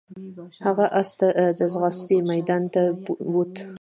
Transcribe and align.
هغه 0.65 0.85
اس 0.99 1.09
ته 1.19 1.27
د 1.59 1.61
ځغاستې 1.73 2.15
میدان 2.31 2.63
ته 2.73 2.81
بوت. 3.31 3.53